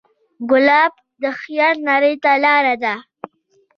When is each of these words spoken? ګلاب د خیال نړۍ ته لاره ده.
ګلاب 0.49 0.93
د 1.21 1.23
خیال 1.39 1.75
نړۍ 1.89 2.13
ته 2.23 2.31
لاره 2.43 2.75
ده. 2.83 2.95